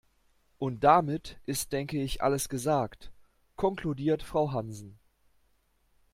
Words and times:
"Und 0.57 0.83
damit 0.83 1.39
ist 1.45 1.73
denke 1.73 2.01
ich 2.01 2.23
alles 2.23 2.49
gesagt", 2.49 3.11
konkludiert 3.55 4.23
Frau 4.23 4.51
Hansen. 4.51 4.97